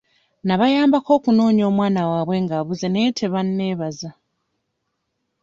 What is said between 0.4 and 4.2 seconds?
Nabayambako okunoonya omwana waabwe ng'abuze naye tebanneebaza.